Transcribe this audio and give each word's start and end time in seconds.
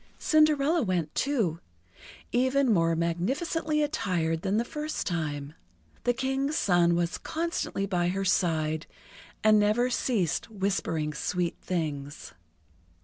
Cinderella 0.17 0.81
went, 0.81 1.13
too, 1.13 1.59
even 2.31 2.73
more 2.73 2.95
magnificently 2.95 3.83
attired 3.83 4.41
than 4.41 4.57
the 4.57 4.65
first 4.65 5.05
time. 5.05 5.53
The 6.05 6.13
King's 6.15 6.57
son 6.57 6.95
was 6.95 7.19
constantly 7.19 7.85
by 7.85 8.07
her 8.07 8.25
side, 8.25 8.87
and 9.43 9.59
never 9.59 9.91
ceased 9.91 10.49
whispering 10.49 11.13
sweet 11.13 11.59
things. 11.61 12.33